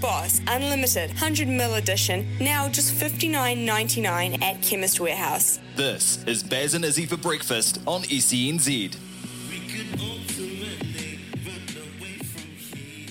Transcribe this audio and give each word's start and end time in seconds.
Hugo 0.00 0.12
Boss 0.12 0.40
Unlimited 0.46 1.10
100ml 1.10 1.76
edition, 1.76 2.26
now 2.40 2.68
just 2.68 2.94
$59.99 2.94 4.42
at 4.42 4.62
Chemist 4.62 4.98
Warehouse. 4.98 5.58
This 5.76 6.24
is 6.24 6.42
Baz 6.42 6.74
and 6.74 6.84
Izzy 6.84 7.06
for 7.06 7.16
breakfast 7.16 7.80
on 7.86 8.02
E 8.04 8.18
SENZ. 8.18 8.96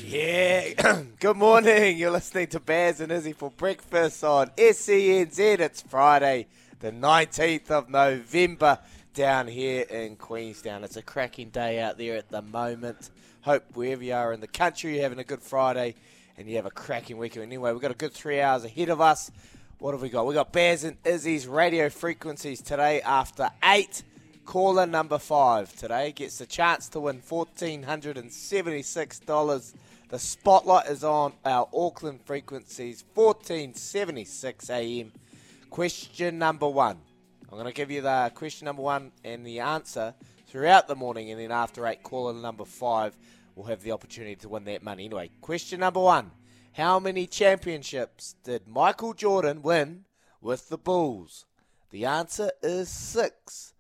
Yeah, 0.08 1.04
good 1.20 1.38
morning. 1.38 1.98
You're 1.98 2.12
listening 2.12 2.48
to 2.48 2.60
Baz 2.60 3.00
and 3.00 3.12
Izzy 3.12 3.34
for 3.34 3.52
breakfast 3.52 4.24
on 4.24 4.50
SENZ. 4.58 5.60
It's 5.60 5.82
Friday, 5.84 6.48
the 6.80 6.92
19th 6.92 7.70
of 7.70 7.90
November, 7.90 8.80
down 9.14 9.48
here 9.48 9.84
in 9.84 10.16
Queenstown. 10.16 10.84
It's 10.84 10.98
a 10.98 11.04
cracking 11.04 11.50
day 11.50 11.80
out 11.80 12.00
there 12.00 12.16
at 12.16 12.30
the 12.30 12.42
moment. 12.42 13.12
Hope 13.42 13.64
wherever 13.76 14.04
you 14.04 14.14
are 14.14 14.34
in 14.34 14.42
the 14.42 14.48
country, 14.48 14.96
you're 14.96 15.04
having 15.04 15.20
a 15.20 15.24
good 15.24 15.42
Friday 15.42 15.96
and 16.40 16.50
you 16.50 16.56
have 16.56 16.66
a 16.66 16.72
cracking 16.72 17.18
weekend. 17.18 17.44
Anyway, 17.44 17.72
we've 17.72 17.82
got 17.82 17.92
a 17.92 17.96
good 17.96 18.14
three 18.14 18.40
hours 18.40 18.64
ahead 18.64 18.88
of 18.88 19.02
us. 19.02 19.30
What 19.78 19.92
have 19.92 20.02
we 20.02 20.10
got? 20.10 20.26
We've 20.26 20.36
got 20.36 20.54
Bears 20.54 20.86
and 20.86 20.98
Izzy's 21.04 21.48
radio 21.48 21.90
frequencies 21.90 22.62
today 22.62 23.02
after 23.02 23.50
eight. 23.64 24.04
Caller 24.46 24.88
number 24.88 25.20
five 25.20 25.76
today 25.76 26.12
gets 26.12 26.38
the 26.38 26.46
chance 26.46 26.90
to 26.90 27.02
win 27.02 27.22
fourteen 27.22 27.84
hundred 27.84 28.18
and 28.18 28.32
seventy-six 28.32 29.20
dollars. 29.20 29.74
The 30.08 30.18
spotlight 30.18 30.88
is 30.88 31.04
on 31.04 31.34
our 31.46 31.68
Auckland 31.74 32.22
frequencies, 32.26 33.04
fourteen 33.14 33.74
seventy-six 33.76 34.70
AM. 34.70 35.12
Question 35.70 36.40
number 36.40 36.68
one. 36.68 36.98
I'm 37.44 37.58
going 37.58 37.66
to 37.66 37.74
give 37.74 37.92
you 37.92 38.02
the 38.02 38.32
question 38.34 38.66
number 38.66 38.82
one 38.82 39.12
and 39.24 39.46
the 39.46 39.60
answer 39.60 40.14
throughout 40.48 40.88
the 40.88 40.96
morning, 40.96 41.32
and 41.32 41.40
then 41.40 41.52
after 41.52 41.86
eight, 41.86 42.02
caller 42.02 42.34
number 42.34 42.66
five 42.66 43.16
will 43.60 43.66
have 43.66 43.84
the 43.84 43.92
opportunity 43.92 44.38
to 44.38 44.48
win 44.48 44.64
that 44.64 44.82
money. 44.82 45.04
Anyway, 45.04 45.30
question 45.42 45.82
number 45.82 46.00
one. 46.00 46.32
How 46.72 46.98
many 46.98 47.28
championships 47.28 48.36
did 48.46 48.70
Michael 48.70 49.14
Jordan 49.14 49.62
win 49.62 50.06
with 50.40 50.70
the 50.70 50.78
Bulls? 50.78 51.46
The 51.90 52.06
answer 52.06 52.52
is 52.64 52.88
six. 52.88 53.74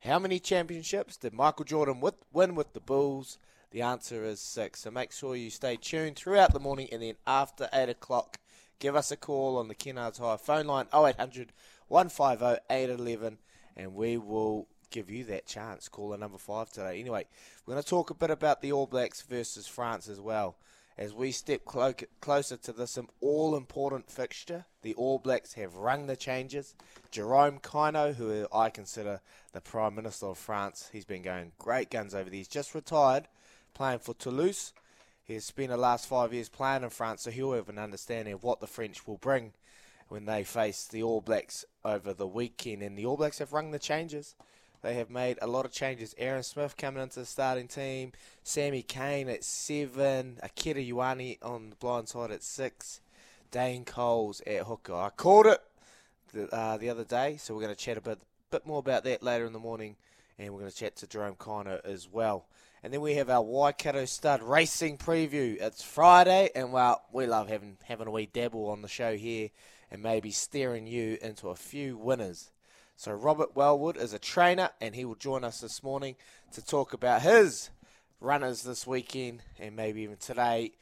How 0.00 0.18
many 0.18 0.38
championships 0.38 1.18
did 1.18 1.34
Michael 1.34 1.66
Jordan 1.66 2.00
with, 2.00 2.14
win 2.32 2.54
with 2.54 2.72
the 2.72 2.80
Bulls? 2.80 3.38
The 3.72 3.82
answer 3.82 4.24
is 4.24 4.40
six. 4.40 4.80
So 4.80 4.90
make 4.90 5.12
sure 5.12 5.36
you 5.36 5.50
stay 5.50 5.76
tuned 5.76 6.16
throughout 6.16 6.54
the 6.54 6.60
morning 6.60 6.88
and 6.90 7.02
then 7.02 7.16
after 7.26 7.68
8 7.74 7.90
o'clock, 7.90 8.38
give 8.78 8.96
us 8.96 9.10
a 9.10 9.18
call 9.18 9.58
on 9.58 9.68
the 9.68 9.74
Kennards 9.74 10.18
Hire 10.18 10.38
phone 10.38 10.66
line 10.66 10.86
0800 10.94 11.52
150 11.88 12.62
811 12.70 13.36
and 13.76 13.94
we 13.94 14.16
will 14.16 14.66
give 14.96 15.10
you 15.10 15.24
that 15.24 15.46
chance. 15.46 15.88
Caller 15.90 16.16
number 16.16 16.38
five 16.38 16.70
today. 16.70 16.98
Anyway, 16.98 17.26
we're 17.66 17.74
going 17.74 17.82
to 17.82 17.88
talk 17.88 18.08
a 18.08 18.14
bit 18.14 18.30
about 18.30 18.62
the 18.62 18.72
All 18.72 18.86
Blacks 18.86 19.20
versus 19.20 19.66
France 19.66 20.08
as 20.08 20.18
well. 20.18 20.56
As 20.96 21.12
we 21.12 21.32
step 21.32 21.66
clo- 21.66 21.92
closer 22.22 22.56
to 22.56 22.72
this 22.72 22.98
all 23.20 23.54
important 23.54 24.10
fixture, 24.10 24.64
the 24.80 24.94
All 24.94 25.18
Blacks 25.18 25.52
have 25.52 25.74
rung 25.74 26.06
the 26.06 26.16
changes. 26.16 26.74
Jerome 27.10 27.58
Kaino, 27.58 28.14
who 28.14 28.46
I 28.50 28.70
consider 28.70 29.20
the 29.52 29.60
Prime 29.60 29.94
Minister 29.94 30.28
of 30.28 30.38
France, 30.38 30.88
he's 30.90 31.04
been 31.04 31.20
going 31.20 31.52
great 31.58 31.90
guns 31.90 32.14
over 32.14 32.30
these. 32.30 32.48
Just 32.48 32.74
retired, 32.74 33.28
playing 33.74 33.98
for 33.98 34.14
Toulouse. 34.14 34.72
He 35.24 35.34
has 35.34 35.44
spent 35.44 35.68
the 35.68 35.76
last 35.76 36.06
five 36.06 36.32
years 36.32 36.48
playing 36.48 36.84
in 36.84 36.88
France, 36.88 37.22
so 37.22 37.30
he'll 37.30 37.52
have 37.52 37.68
an 37.68 37.78
understanding 37.78 38.32
of 38.32 38.42
what 38.42 38.60
the 38.60 38.66
French 38.66 39.06
will 39.06 39.18
bring 39.18 39.52
when 40.08 40.24
they 40.24 40.42
face 40.42 40.86
the 40.86 41.02
All 41.02 41.20
Blacks 41.20 41.66
over 41.84 42.14
the 42.14 42.26
weekend. 42.26 42.80
And 42.80 42.96
the 42.96 43.04
All 43.04 43.18
Blacks 43.18 43.40
have 43.40 43.52
rung 43.52 43.72
the 43.72 43.78
changes. 43.78 44.34
They 44.82 44.94
have 44.94 45.10
made 45.10 45.38
a 45.42 45.46
lot 45.46 45.64
of 45.64 45.72
changes. 45.72 46.14
Aaron 46.18 46.42
Smith 46.42 46.76
coming 46.76 47.02
into 47.02 47.20
the 47.20 47.26
starting 47.26 47.68
team, 47.68 48.12
Sammy 48.42 48.82
Cane 48.82 49.28
at 49.28 49.44
seven, 49.44 50.38
Akira 50.42 50.80
Ioane 50.80 51.38
on 51.42 51.70
the 51.70 51.76
blind 51.76 52.08
side 52.08 52.30
at 52.30 52.42
six, 52.42 53.00
Dane 53.50 53.84
Coles 53.84 54.40
at 54.46 54.62
hooker. 54.62 54.94
I 54.94 55.10
called 55.10 55.46
it 55.46 55.60
the, 56.32 56.54
uh, 56.54 56.76
the 56.76 56.90
other 56.90 57.04
day, 57.04 57.36
so 57.36 57.54
we're 57.54 57.62
going 57.62 57.74
to 57.74 57.80
chat 57.80 57.96
a 57.96 58.00
bit, 58.00 58.18
bit 58.50 58.66
more 58.66 58.78
about 58.78 59.04
that 59.04 59.22
later 59.22 59.46
in 59.46 59.52
the 59.52 59.58
morning, 59.58 59.96
and 60.38 60.52
we're 60.52 60.60
going 60.60 60.70
to 60.70 60.76
chat 60.76 60.96
to 60.96 61.06
Jerome 61.06 61.36
Kaino 61.36 61.84
as 61.84 62.08
well. 62.08 62.46
And 62.82 62.92
then 62.92 63.00
we 63.00 63.14
have 63.14 63.30
our 63.30 63.42
Waikato 63.42 64.04
Stud 64.04 64.42
Racing 64.42 64.98
preview. 64.98 65.60
It's 65.60 65.82
Friday, 65.82 66.50
and 66.54 66.72
well, 66.72 67.02
we 67.10 67.26
love 67.26 67.48
having 67.48 67.78
having 67.84 68.06
a 68.06 68.10
wee 68.10 68.28
dabble 68.32 68.68
on 68.68 68.82
the 68.82 68.88
show 68.88 69.16
here, 69.16 69.48
and 69.90 70.02
maybe 70.02 70.30
steering 70.30 70.86
you 70.86 71.18
into 71.20 71.48
a 71.48 71.56
few 71.56 71.96
winners. 71.96 72.50
So 72.98 73.12
Robert 73.12 73.54
Wellwood 73.54 73.98
is 73.98 74.14
a 74.14 74.18
trainer, 74.18 74.70
and 74.80 74.94
he 74.94 75.04
will 75.04 75.16
join 75.16 75.44
us 75.44 75.60
this 75.60 75.82
morning 75.82 76.16
to 76.52 76.64
talk 76.64 76.94
about 76.94 77.20
his 77.20 77.68
runners 78.20 78.62
this 78.62 78.86
weekend, 78.86 79.42
and 79.58 79.76
maybe 79.76 80.00
even 80.00 80.16
today, 80.16 80.72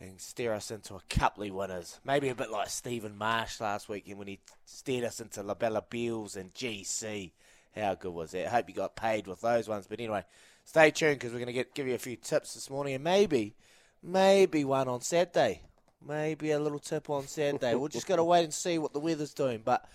and 0.00 0.20
steer 0.20 0.52
us 0.52 0.72
into 0.72 0.96
a 0.96 1.02
couple 1.08 1.44
of 1.44 1.54
winners. 1.54 2.00
Maybe 2.04 2.28
a 2.28 2.34
bit 2.34 2.50
like 2.50 2.70
Stephen 2.70 3.16
Marsh 3.16 3.60
last 3.60 3.88
weekend 3.88 4.18
when 4.18 4.26
he 4.26 4.40
steered 4.64 5.04
us 5.04 5.20
into 5.20 5.44
Labella 5.44 5.88
Beals 5.88 6.34
and 6.34 6.52
GC. 6.52 7.30
How 7.76 7.94
good 7.94 8.14
was 8.14 8.32
that? 8.32 8.48
I 8.48 8.50
hope 8.50 8.68
you 8.68 8.74
got 8.74 8.96
paid 8.96 9.28
with 9.28 9.40
those 9.40 9.68
ones. 9.68 9.86
But 9.86 10.00
anyway, 10.00 10.24
stay 10.64 10.90
tuned 10.90 11.20
because 11.20 11.30
we're 11.30 11.38
going 11.38 11.46
to 11.46 11.52
get 11.52 11.74
give 11.74 11.86
you 11.86 11.94
a 11.94 11.98
few 11.98 12.16
tips 12.16 12.54
this 12.54 12.68
morning, 12.68 12.94
and 12.94 13.04
maybe, 13.04 13.54
maybe 14.02 14.64
one 14.64 14.88
on 14.88 15.02
Saturday. 15.02 15.62
Maybe 16.04 16.50
a 16.50 16.58
little 16.58 16.80
tip 16.80 17.08
on 17.08 17.28
Saturday. 17.28 17.76
We're 17.76 17.88
just 17.88 18.08
going 18.08 18.18
to 18.18 18.24
wait 18.24 18.42
and 18.42 18.54
see 18.54 18.78
what 18.78 18.92
the 18.92 18.98
weather's 18.98 19.34
doing, 19.34 19.62
but. 19.64 19.88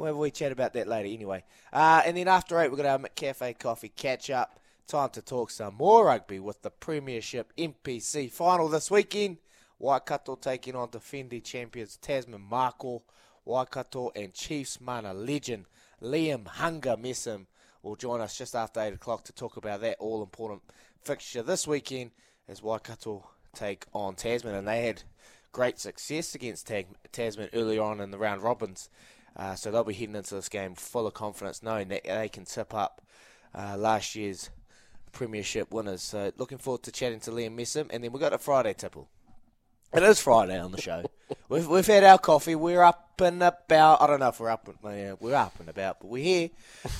We'll 0.00 0.14
we 0.14 0.30
chat 0.30 0.50
about 0.50 0.72
that 0.72 0.88
later 0.88 1.10
anyway. 1.12 1.44
Uh, 1.70 2.00
and 2.06 2.16
then 2.16 2.26
after 2.26 2.58
8, 2.58 2.70
we're 2.70 2.78
going 2.78 2.84
to 2.84 2.90
have 2.90 3.04
a 3.04 3.08
McCafe 3.10 3.58
coffee 3.58 3.90
catch 3.90 4.30
up. 4.30 4.58
Time 4.88 5.10
to 5.10 5.20
talk 5.20 5.50
some 5.50 5.74
more 5.74 6.06
rugby 6.06 6.40
with 6.40 6.62
the 6.62 6.70
Premiership 6.70 7.52
NPC 7.58 8.30
final 8.30 8.68
this 8.68 8.90
weekend. 8.90 9.36
Waikato 9.78 10.36
taking 10.36 10.74
on 10.74 10.88
defending 10.88 11.42
champions 11.42 11.98
Tasman 11.98 12.40
Mako. 12.40 13.02
Waikato 13.44 14.10
and 14.16 14.32
Chiefs 14.32 14.80
mana 14.80 15.12
legend 15.12 15.66
Liam 16.02 16.46
Hunger 16.46 16.96
Messam 16.96 17.44
will 17.82 17.94
join 17.94 18.22
us 18.22 18.38
just 18.38 18.54
after 18.56 18.80
8 18.80 18.94
o'clock 18.94 19.24
to 19.24 19.34
talk 19.34 19.58
about 19.58 19.82
that 19.82 19.98
all 20.00 20.22
important 20.22 20.62
fixture 21.02 21.42
this 21.42 21.66
weekend 21.66 22.12
as 22.48 22.62
Waikato 22.62 23.28
take 23.54 23.84
on 23.92 24.14
Tasman. 24.14 24.54
And 24.54 24.66
they 24.66 24.86
had 24.86 25.02
great 25.52 25.78
success 25.78 26.34
against 26.34 26.72
Tasman 27.12 27.50
earlier 27.52 27.82
on 27.82 28.00
in 28.00 28.10
the 28.10 28.18
round 28.18 28.42
robins. 28.42 28.88
Uh, 29.40 29.54
so 29.54 29.70
they'll 29.70 29.84
be 29.84 29.94
heading 29.94 30.14
into 30.14 30.34
this 30.34 30.50
game 30.50 30.74
full 30.74 31.06
of 31.06 31.14
confidence, 31.14 31.62
knowing 31.62 31.88
that 31.88 32.04
they 32.04 32.28
can 32.28 32.44
tip 32.44 32.74
up 32.74 33.00
uh, 33.54 33.74
last 33.78 34.14
year's 34.14 34.50
Premiership 35.12 35.72
winners. 35.72 36.02
So 36.02 36.30
looking 36.36 36.58
forward 36.58 36.82
to 36.82 36.92
chatting 36.92 37.20
to 37.20 37.30
Liam 37.30 37.56
Messam, 37.56 37.88
and 37.90 38.04
then 38.04 38.12
we've 38.12 38.20
got 38.20 38.34
a 38.34 38.38
Friday 38.38 38.74
tipple. 38.74 39.08
It 39.94 40.02
is 40.02 40.20
Friday 40.20 40.58
on 40.58 40.72
the 40.72 40.80
show. 40.80 41.04
we've 41.48 41.66
we've 41.66 41.86
had 41.86 42.04
our 42.04 42.18
coffee. 42.18 42.54
We're 42.54 42.82
up 42.82 43.18
and 43.18 43.42
about. 43.42 44.02
I 44.02 44.06
don't 44.06 44.20
know 44.20 44.28
if 44.28 44.38
we're 44.38 44.50
up. 44.50 44.68
Yeah, 44.84 45.14
we're 45.18 45.34
up 45.34 45.58
and 45.58 45.70
about, 45.70 46.00
but 46.00 46.08
we're 46.08 46.22
here. 46.22 46.50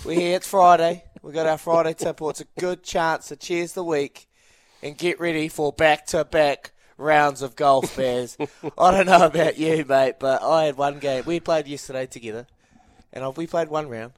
We're 0.07 0.19
here. 0.19 0.37
It's 0.37 0.49
Friday. 0.49 1.05
We've 1.23 1.35
got 1.35 1.47
our 1.47 1.59
Friday 1.59 1.93
tipple. 1.93 2.31
It's 2.31 2.41
a 2.41 2.47
good 2.59 2.83
chance 2.83 3.29
to 3.29 3.37
cheers 3.37 3.75
the 3.75 3.85
week 3.85 4.29
and 4.83 4.97
get 4.97 5.21
ready 5.21 5.49
for 5.49 5.75
back 5.75 6.07
to 6.07 6.25
back 6.25 6.73
rounds 7.01 7.43
of 7.43 7.57
golf, 7.57 7.97
Bears. 7.97 8.37
I 8.79 8.91
don't 8.91 9.07
know 9.07 9.25
about 9.25 9.59
you, 9.59 9.85
mate, 9.85 10.17
but 10.19 10.43
I 10.43 10.67
had 10.67 10.77
one 10.77 10.99
game. 10.99 11.25
We 11.27 11.41
played 11.41 11.67
yesterday 11.67 12.07
together, 12.07 12.47
and 13.13 13.37
we 13.37 13.47
played 13.47 13.69
one 13.69 13.89
round, 13.89 14.13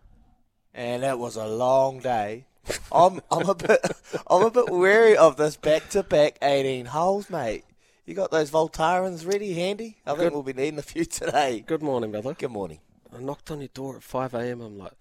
and 0.75 1.05
it 1.05 1.19
was 1.19 1.37
a 1.37 1.47
long 1.47 2.01
day. 2.01 2.47
I'm 2.91 3.21
I'm 3.31 3.49
a 3.49 3.55
bit 3.55 3.81
I'm 4.29 4.43
a 4.43 4.51
bit 4.51 4.71
wary 4.71 5.17
of 5.17 5.37
this 5.37 5.57
back 5.57 5.89
to 5.91 6.03
back 6.03 6.39
18 6.43 6.87
holes, 6.87 7.31
mate. 7.31 7.65
You 8.05 8.15
got 8.15 8.31
those 8.31 8.51
Voltarens 8.51 9.27
ready, 9.27 9.55
handy? 9.55 9.97
I 10.05 10.15
think 10.15 10.33
we'll 10.33 10.43
be 10.43 10.53
needing 10.53 10.79
a 10.79 10.83
few 10.83 11.05
today. 11.05 11.65
Good 11.67 11.83
morning, 11.83 12.11
brother. 12.11 12.35
Good 12.35 12.51
morning. 12.51 12.81
I 13.17 13.21
knocked 13.21 13.51
on 13.51 13.61
your 13.61 13.69
door 13.69 13.97
at 13.97 14.03
5 14.03 14.35
a.m. 14.35 14.61
I'm 14.61 14.79
like, 14.79 14.93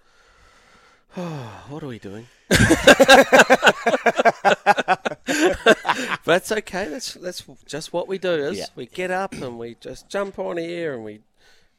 oh, 1.17 1.63
what 1.69 1.81
are 1.81 1.87
we 1.87 1.97
doing? 1.97 2.27
but 6.25 6.37
it's 6.37 6.51
okay. 6.51 6.87
That's 6.87 7.13
that's 7.15 7.43
just 7.65 7.93
what 7.93 8.07
we 8.07 8.17
do. 8.17 8.31
Is 8.33 8.57
Yeah. 8.59 8.65
we 8.75 8.85
get 8.87 9.11
up 9.11 9.33
and 9.33 9.57
we 9.59 9.75
just 9.79 10.09
jump 10.09 10.39
on 10.39 10.57
here 10.57 10.93
and 10.93 11.03
we 11.03 11.21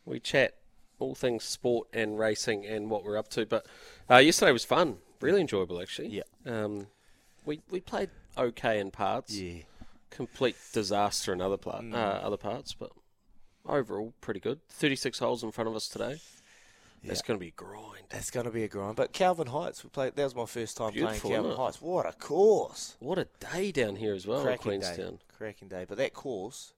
we 0.05 0.21
chat 0.21 0.55
all 0.99 1.15
things 1.15 1.43
sport 1.45 1.89
and 1.93 2.19
racing 2.19 2.65
and 2.67 2.89
what 2.91 3.05
we're 3.05 3.17
up 3.19 3.29
to. 3.31 3.45
But 3.47 3.67
uh, 4.11 4.19
yesterday 4.19 4.53
was 4.53 4.65
fun, 4.65 4.99
really 5.21 5.41
enjoyable 5.41 5.81
actually. 5.81 6.09
Yeah. 6.09 6.23
Um, 6.47 6.87
we 7.45 7.61
we 7.71 7.81
played 7.81 8.11
okay 8.39 8.79
in 8.79 8.91
parts. 8.91 9.37
Yeah. 9.37 9.63
Complete 10.11 10.57
disaster 10.73 11.33
in 11.33 11.41
other 11.41 11.57
part, 11.57 11.83
Mm. 11.85 11.95
uh, 11.95 11.97
other 11.97 12.37
parts, 12.37 12.75
but 12.75 12.91
overall 13.67 14.13
pretty 14.21 14.41
good. 14.41 14.61
Thirty 14.69 14.97
six 14.97 15.19
holes 15.19 15.43
in 15.43 15.51
front 15.53 15.69
of 15.69 15.75
us 15.77 15.89
today. 15.89 16.21
It's 17.05 17.23
going 17.23 17.39
to 17.39 17.41
be 17.41 17.49
a 17.49 17.53
grind. 17.53 18.05
That's 18.11 18.31
going 18.31 18.47
to 18.47 18.53
be 18.53 18.65
a 18.65 18.69
grind. 18.69 18.97
But 18.97 19.13
Kelvin 19.13 19.49
Heights, 19.49 19.83
we 19.83 19.91
played. 19.91 20.15
That 20.15 20.25
was 20.25 20.35
my 20.35 20.47
first 20.47 20.77
time 20.77 20.93
Beautiful, 20.93 21.31
playing 21.31 21.43
Kelvin? 21.43 21.57
Heights. 21.57 21.81
What 21.83 22.07
a 22.07 22.13
course! 22.13 22.97
What 23.01 23.19
a 23.19 23.27
day 23.53 23.73
down 23.73 23.97
here 23.97 24.15
as 24.15 24.27
well 24.27 24.39
in 24.39 24.45
Cracking 24.45 24.81
day. 24.81 24.87
Queenstown. 24.87 25.19
Cracking 25.37 25.69
day. 25.69 25.85
But 25.89 25.99
that 25.99 26.13
course, 26.15 26.75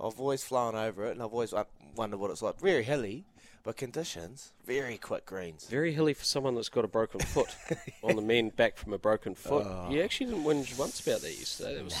I've 0.00 0.18
always 0.18 0.42
flown 0.42 0.74
over 0.74 1.04
it, 1.06 1.12
and 1.12 1.22
I've 1.22 1.32
always 1.32 1.52
won- 1.52 1.66
wondered 1.94 2.18
what 2.18 2.30
it's 2.30 2.42
like. 2.42 2.58
Very 2.60 2.82
hilly, 2.82 3.24
but 3.62 3.76
conditions 3.76 4.52
very 4.66 4.98
quick 4.98 5.26
greens. 5.26 5.66
Very 5.68 5.92
hilly 5.92 6.14
for 6.14 6.24
someone 6.24 6.54
that's 6.54 6.68
got 6.68 6.84
a 6.84 6.88
broken 6.88 7.20
foot. 7.20 7.54
On 8.02 8.16
the 8.16 8.22
men 8.22 8.50
back 8.50 8.76
from 8.76 8.92
a 8.92 8.98
broken 8.98 9.34
foot. 9.34 9.66
Oh. 9.66 9.88
You 9.90 10.02
actually 10.02 10.26
didn't 10.32 10.44
whinge 10.44 10.78
once 10.78 11.00
about 11.00 11.20
that 11.22 11.38
yesterday. 11.38 11.76
That 11.76 11.84
was, 11.84 11.96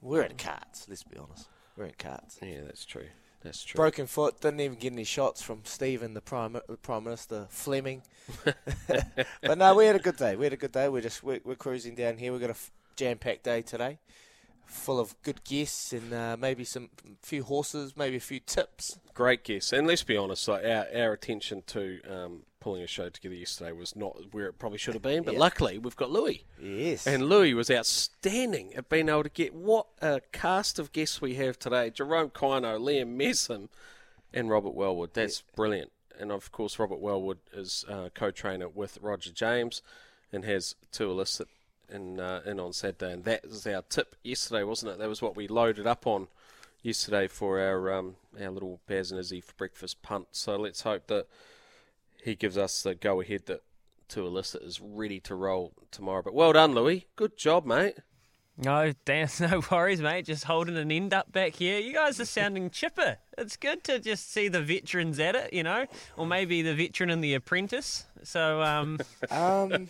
We're 0.00 0.22
in 0.22 0.36
carts. 0.36 0.86
Let's 0.88 1.02
be 1.02 1.16
honest. 1.18 1.48
We're 1.76 1.84
in 1.86 1.94
carts. 1.98 2.38
yeah, 2.42 2.62
that's 2.64 2.84
true. 2.84 3.06
That's 3.42 3.64
true. 3.64 3.76
Broken 3.76 4.06
foot. 4.06 4.40
Didn't 4.40 4.60
even 4.60 4.78
get 4.78 4.92
any 4.92 5.04
shots 5.04 5.42
from 5.42 5.62
Stephen, 5.64 6.14
the 6.14 6.20
prime, 6.20 6.52
the 6.52 6.76
prime 6.76 7.04
minister, 7.04 7.46
Fleming. 7.50 8.02
but 9.42 9.58
no, 9.58 9.74
we 9.74 9.86
had 9.86 9.96
a 9.96 10.00
good 10.00 10.16
day. 10.16 10.36
We 10.36 10.46
had 10.46 10.52
a 10.52 10.56
good 10.56 10.72
day. 10.72 10.88
We're 10.88 11.02
just 11.02 11.22
we're, 11.22 11.40
we're 11.44 11.56
cruising 11.56 11.94
down 11.94 12.18
here. 12.18 12.32
We've 12.32 12.40
got 12.40 12.50
a 12.50 12.50
f- 12.50 12.70
jam-packed 12.96 13.42
day 13.42 13.62
today, 13.62 13.98
full 14.64 15.00
of 15.00 15.20
good 15.22 15.42
guests 15.44 15.92
and 15.92 16.12
uh, 16.12 16.36
maybe 16.38 16.64
some 16.64 16.90
few 17.22 17.42
horses, 17.42 17.96
maybe 17.96 18.16
a 18.16 18.20
few 18.20 18.40
tips. 18.40 18.98
Great 19.14 19.44
guests, 19.44 19.72
And 19.72 19.86
let's 19.86 20.02
be 20.02 20.16
honest, 20.16 20.46
like 20.48 20.64
our, 20.64 20.86
our 20.94 21.12
attention 21.12 21.62
to 21.68 22.00
um, 22.08 22.42
pulling 22.62 22.82
a 22.82 22.86
show 22.86 23.08
together 23.08 23.34
yesterday 23.34 23.72
was 23.72 23.96
not 23.96 24.32
where 24.32 24.46
it 24.46 24.56
probably 24.56 24.78
should 24.78 24.94
have 24.94 25.02
been. 25.02 25.24
But 25.24 25.34
Yeah. 25.34 25.40
luckily, 25.40 25.78
we've 25.78 25.96
got 25.96 26.10
Louis. 26.12 26.44
Yes. 26.60 27.08
And 27.08 27.28
Louis 27.28 27.54
was 27.54 27.68
outstanding 27.72 28.72
at 28.76 28.88
being 28.88 29.08
able 29.08 29.24
to 29.24 29.28
get 29.28 29.52
what 29.52 29.88
a 30.00 30.20
cast 30.30 30.78
of 30.78 30.92
guests 30.92 31.20
we 31.20 31.34
have 31.34 31.58
today 31.58 31.90
Jerome 31.90 32.30
Kaino, 32.30 32.78
Liam 32.80 33.16
Messam, 33.16 33.68
and 34.32 34.48
Robert 34.48 34.74
Wellwood. 34.74 35.12
That's 35.12 35.40
brilliant. 35.56 35.90
And 36.18 36.30
of 36.30 36.52
course, 36.52 36.78
Robert 36.78 37.00
Wellwood 37.00 37.38
is 37.52 37.84
uh, 37.88 38.10
co 38.14 38.30
trainer 38.30 38.68
with 38.68 38.98
Roger 39.02 39.32
James 39.32 39.82
and 40.32 40.44
has 40.44 40.76
two 40.92 41.10
illicit 41.10 41.48
in, 41.88 42.20
uh, 42.20 42.42
in 42.46 42.60
on 42.60 42.72
Saturday. 42.72 43.12
And 43.12 43.24
that 43.24 43.42
was 43.48 43.66
our 43.66 43.82
tip 43.82 44.14
yesterday, 44.22 44.62
wasn't 44.62 44.92
it? 44.92 44.98
That 44.98 45.08
was 45.08 45.20
what 45.20 45.34
we 45.34 45.48
loaded 45.48 45.86
up 45.88 46.06
on 46.06 46.28
yesterday 46.82 47.26
for 47.26 47.58
our, 47.58 47.92
um, 47.92 48.16
our 48.40 48.50
little 48.50 48.78
Baz 48.86 49.10
and 49.10 49.18
Izzy 49.18 49.40
for 49.40 49.52
breakfast 49.54 50.00
punt. 50.02 50.28
So 50.30 50.54
let's 50.56 50.82
hope 50.82 51.08
that 51.08 51.26
he 52.22 52.34
gives 52.34 52.56
us 52.56 52.82
the 52.82 52.94
go 52.94 53.20
ahead 53.20 53.46
that 53.46 53.62
to 54.08 54.26
illicit 54.26 54.62
is 54.62 54.80
ready 54.80 55.20
to 55.20 55.34
roll 55.34 55.72
tomorrow. 55.90 56.22
But 56.22 56.34
well 56.34 56.52
done, 56.52 56.74
Louis. 56.74 57.06
Good 57.16 57.36
job, 57.36 57.64
mate. 57.64 57.94
No, 58.56 58.92
Dan, 59.04 59.28
no 59.40 59.62
worries, 59.70 60.02
mate. 60.02 60.26
Just 60.26 60.44
holding 60.44 60.76
an 60.76 60.92
end 60.92 61.14
up 61.14 61.32
back 61.32 61.56
here. 61.56 61.78
You 61.78 61.94
guys 61.94 62.20
are 62.20 62.24
sounding 62.24 62.70
chipper. 62.70 63.18
It's 63.38 63.56
good 63.56 63.82
to 63.84 63.98
just 63.98 64.30
see 64.32 64.48
the 64.48 64.60
veterans 64.60 65.18
at 65.18 65.34
it, 65.34 65.52
you 65.52 65.62
know, 65.62 65.86
or 66.16 66.26
maybe 66.26 66.60
the 66.62 66.74
veteran 66.74 67.08
and 67.10 67.24
the 67.24 67.34
apprentice. 67.34 68.04
So, 68.24 68.62
um, 68.62 69.00
um, 69.30 69.88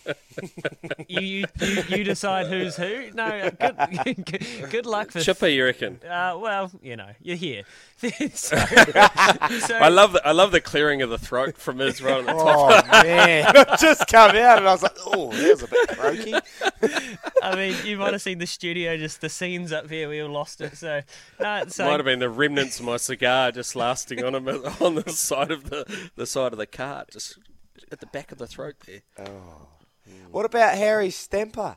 you, 1.09 1.21
you, 1.21 1.45
you, 1.61 1.83
you 1.89 2.05
decide 2.05 2.47
who's 2.47 2.77
who. 2.77 3.11
No, 3.13 3.51
good, 3.51 4.25
good, 4.25 4.47
good 4.71 4.87
luck 4.87 5.11
for. 5.11 5.21
Chipper, 5.21 5.49
you 5.49 5.65
reckon? 5.65 6.01
Uh, 6.03 6.39
well, 6.41 6.71
you 6.83 6.97
know, 6.97 7.11
you're 7.21 7.37
here. 7.37 7.65
so, 8.01 8.57
so- 8.57 8.57
I 8.57 9.89
love 9.89 10.13
the 10.13 10.23
I 10.27 10.33
love 10.33 10.51
the 10.51 10.61
clearing 10.61 11.03
of 11.03 11.11
the 11.11 11.19
throat 11.19 11.57
from 11.59 11.81
Israel. 11.81 12.21
on 12.21 12.27
the 12.27 12.33
top. 12.33 12.85
oh 12.89 13.03
man, 13.03 13.53
it 13.55 13.79
just 13.81 14.07
come 14.09 14.31
out, 14.31 14.59
and 14.59 14.69
I 14.69 14.73
was 14.73 14.83
like, 14.83 14.97
oh, 15.07 15.31
that 15.31 15.51
was 15.51 15.63
a 15.63 15.67
bit 15.69 15.89
croaky. 15.89 16.35
I 17.43 17.55
mean, 17.55 17.77
you 17.85 17.99
might 17.99 18.13
have 18.13 18.23
seen 18.23 18.39
the 18.39 18.47
studio, 18.47 18.97
just 18.97 19.21
the 19.21 19.29
scenes 19.29 19.73
up 19.73 19.91
here. 19.91 20.09
We 20.09 20.21
all 20.21 20.31
lost 20.31 20.61
it. 20.61 20.77
So, 20.77 21.03
no, 21.39 21.65
so 21.69 21.85
Might 21.85 21.99
have 21.99 22.05
been 22.05 22.19
the 22.19 22.31
remnants 22.31 22.81
of 22.81 22.87
my 22.87 22.97
cigar 22.97 23.32
just 23.53 23.77
lasting 23.77 24.23
on 24.25 24.35
him 24.35 24.49
on 24.81 24.95
the 24.97 25.11
side 25.11 25.51
of 25.51 25.71
the 25.71 26.11
the 26.17 26.27
side 26.27 26.53
of 26.53 26.59
the 26.59 26.67
cart, 26.67 27.11
just 27.13 27.39
at 27.91 28.01
the 28.01 28.07
back 28.07 28.33
of 28.33 28.39
the 28.39 28.47
throat 28.47 28.77
there. 28.87 29.03
What 30.31 30.45
about 30.47 30.77
Harry 30.77 31.09
Stemper? 31.09 31.77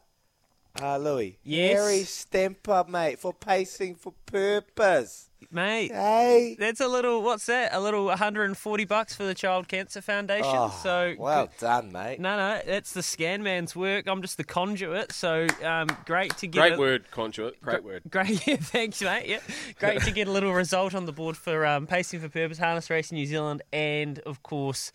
Uh, 0.81 0.98
Louis. 0.98 1.40
Yes. 1.44 1.74
Harry 1.74 2.00
Stemper, 2.02 2.88
mate, 2.88 3.19
for 3.19 3.34
pacing 3.34 3.96
for 3.96 4.13
purpose. 4.25 5.30
Mate. 5.51 5.92
Hey. 5.92 6.56
That's 6.59 6.80
a 6.80 6.88
little. 6.88 7.21
What's 7.21 7.45
that? 7.47 7.74
A 7.74 7.80
little 7.80 8.06
140 8.06 8.86
bucks 8.86 9.15
for 9.15 9.24
the 9.24 9.33
Child 9.33 9.68
Cancer 9.68 10.01
Foundation. 10.01 10.51
Oh, 10.53 10.77
so 10.81 11.15
well 11.18 11.50
done, 11.59 11.92
mate. 11.92 12.19
No, 12.19 12.38
no, 12.38 12.62
it's 12.65 12.94
the 12.94 13.03
scan 13.03 13.44
man's 13.44 13.75
work. 13.75 14.07
I'm 14.07 14.21
just 14.21 14.38
the 14.38 14.44
conduit. 14.44 15.12
So 15.12 15.47
um, 15.63 15.88
great 16.06 16.36
to 16.38 16.47
get. 16.47 16.59
Great 16.59 16.74
a- 16.74 16.77
word, 16.77 17.12
conduit. 17.12 17.62
Great 17.62 17.83
word. 17.83 18.03
Great, 18.09 18.45
yeah, 18.47 18.57
thanks, 18.57 19.01
mate. 19.01 19.27
Yeah, 19.27 19.39
great 19.80 20.01
to 20.01 20.12
get 20.12 20.27
a 20.27 20.31
little 20.31 20.53
result 20.53 20.94
on 20.95 21.06
the 21.06 21.13
board 21.13 21.38
for 21.38 21.65
um, 21.65 21.88
Pacing 21.88 22.19
for 22.19 22.30
Purpose, 22.30 22.57
Harness 22.57 22.89
Racing 22.89 23.18
New 23.18 23.25
Zealand, 23.25 23.62
and 23.71 24.19
of 24.19 24.44
course, 24.44 24.92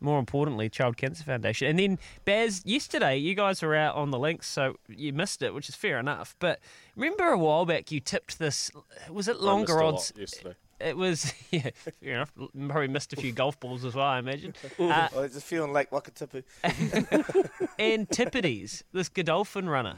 more 0.00 0.18
importantly, 0.18 0.68
Child 0.68 0.96
Cancer 0.96 1.24
Foundation. 1.24 1.68
And 1.68 1.78
then 1.78 1.98
Baz, 2.24 2.62
yesterday 2.64 3.16
you 3.16 3.34
guys 3.34 3.62
were 3.62 3.74
out 3.74 3.94
on 3.96 4.10
the 4.10 4.18
links, 4.18 4.48
so 4.48 4.76
you 4.88 5.12
missed 5.12 5.42
it, 5.42 5.54
which 5.54 5.68
is 5.68 5.74
fair 5.74 5.98
enough. 5.98 6.34
But 6.38 6.60
remember 6.96 7.28
a 7.28 7.38
while 7.38 7.66
back 7.66 7.92
you 7.92 8.00
tipped 8.00 8.38
this? 8.38 8.70
Was 9.10 9.28
it 9.28 9.40
longer 9.40 9.82
odds? 9.82 10.12
yesterday. 10.16 10.56
It 10.80 10.96
was 10.96 11.32
yeah, 11.50 11.70
fair 11.74 11.92
enough. 12.14 12.32
Probably 12.34 12.88
missed 12.88 13.12
a 13.12 13.16
few 13.16 13.32
golf 13.32 13.60
balls 13.60 13.84
as 13.84 13.94
well, 13.94 14.06
I 14.06 14.18
imagine. 14.18 14.54
Uh, 14.78 15.08
I 15.14 15.20
was 15.20 15.34
just 15.34 15.46
feeling 15.46 15.72
like 15.72 15.90
Wakatipu. 15.90 16.42
Antipodes, 17.78 18.84
this 18.92 19.08
Godolphin 19.08 19.68
runner. 19.68 19.96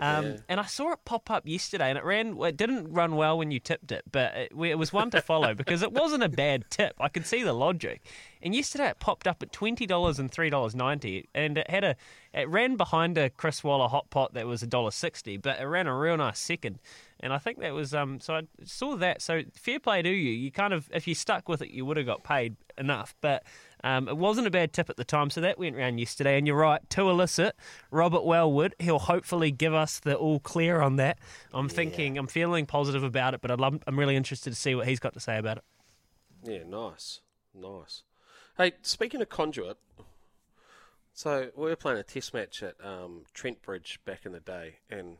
Um, 0.00 0.36
And 0.48 0.60
I 0.60 0.66
saw 0.66 0.92
it 0.92 1.00
pop 1.04 1.30
up 1.30 1.46
yesterday, 1.46 1.88
and 1.88 1.98
it 1.98 2.04
ran. 2.04 2.36
It 2.40 2.56
didn't 2.56 2.92
run 2.92 3.16
well 3.16 3.38
when 3.38 3.50
you 3.50 3.60
tipped 3.60 3.92
it, 3.92 4.02
but 4.10 4.34
it, 4.36 4.52
it 4.52 4.78
was 4.78 4.92
one 4.92 5.10
to 5.10 5.20
follow 5.22 5.54
because 5.54 5.82
it 5.82 5.92
wasn't 5.92 6.22
a 6.22 6.28
bad 6.28 6.64
tip. 6.70 6.94
I 7.00 7.08
could 7.08 7.26
see 7.26 7.42
the 7.42 7.52
logic. 7.52 8.02
And 8.42 8.54
yesterday 8.54 8.88
it 8.88 8.98
popped 9.00 9.26
up 9.26 9.42
at 9.42 9.52
twenty 9.52 9.86
dollars 9.86 10.18
and 10.18 10.30
three 10.30 10.50
dollars 10.50 10.74
ninety, 10.74 11.28
and 11.34 11.58
it 11.58 11.68
had 11.70 11.84
a. 11.84 11.96
It 12.32 12.48
ran 12.48 12.76
behind 12.76 13.18
a 13.18 13.30
Chris 13.30 13.64
Waller 13.64 13.88
hot 13.88 14.08
pot 14.10 14.34
that 14.34 14.46
was 14.46 14.62
a 14.62 14.66
dollar 14.66 14.90
sixty, 14.92 15.36
but 15.36 15.60
it 15.60 15.64
ran 15.64 15.86
a 15.86 15.96
real 15.96 16.16
nice 16.16 16.38
second. 16.38 16.78
And 17.22 17.32
I 17.32 17.38
think 17.38 17.60
that 17.60 17.74
was 17.74 17.94
um. 17.94 18.20
So 18.20 18.34
I 18.34 18.42
saw 18.64 18.96
that. 18.96 19.22
So 19.22 19.42
fair 19.54 19.78
play 19.78 20.02
to 20.02 20.08
you. 20.08 20.32
You 20.32 20.50
kind 20.50 20.72
of, 20.72 20.88
if 20.92 21.06
you 21.06 21.14
stuck 21.14 21.48
with 21.48 21.62
it, 21.62 21.70
you 21.70 21.84
would 21.84 21.96
have 21.96 22.06
got 22.06 22.24
paid 22.24 22.56
enough. 22.78 23.14
But 23.20 23.44
um, 23.84 24.08
it 24.08 24.16
wasn't 24.16 24.46
a 24.46 24.50
bad 24.50 24.72
tip 24.72 24.88
at 24.88 24.96
the 24.96 25.04
time. 25.04 25.30
So 25.30 25.40
that 25.42 25.58
went 25.58 25.76
round 25.76 26.00
yesterday. 26.00 26.38
And 26.38 26.46
you're 26.46 26.56
right. 26.56 26.80
To 26.90 27.10
elicit 27.10 27.56
Robert 27.90 28.24
Wellwood, 28.24 28.74
he'll 28.78 28.98
hopefully 28.98 29.50
give 29.50 29.74
us 29.74 30.00
the 30.00 30.16
all 30.16 30.40
clear 30.40 30.80
on 30.80 30.96
that. 30.96 31.18
I'm 31.52 31.68
thinking, 31.68 32.16
I'm 32.16 32.26
feeling 32.26 32.66
positive 32.66 33.02
about 33.02 33.34
it, 33.34 33.40
but 33.40 33.50
I'd 33.50 33.60
love, 33.60 33.82
I'm 33.86 33.98
really 33.98 34.16
interested 34.16 34.50
to 34.50 34.56
see 34.56 34.74
what 34.74 34.86
he's 34.86 35.00
got 35.00 35.14
to 35.14 35.20
say 35.20 35.38
about 35.38 35.58
it. 35.58 35.64
Yeah, 36.42 36.62
nice, 36.66 37.20
nice. 37.54 38.02
Hey, 38.56 38.72
speaking 38.82 39.20
of 39.20 39.28
conduit, 39.28 39.78
so 41.12 41.50
we 41.56 41.64
were 41.64 41.76
playing 41.76 41.98
a 41.98 42.02
test 42.02 42.32
match 42.32 42.62
at 42.62 42.74
um, 42.82 43.22
Trent 43.34 43.60
Bridge 43.62 44.00
back 44.04 44.24
in 44.24 44.32
the 44.32 44.40
day, 44.40 44.76
and 44.90 45.16